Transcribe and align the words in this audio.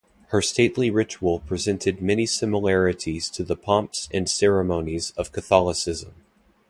Her 0.29 0.41
stately 0.41 0.89
ritual 0.89 1.41
presented 1.41 2.01
many 2.01 2.25
similarities 2.25 3.29
to 3.29 3.43
the 3.43 3.55
pomps 3.55 4.09
and 4.11 4.27
ceremonies 4.27 5.11
of 5.15 5.31
Catholicism. 5.31 6.15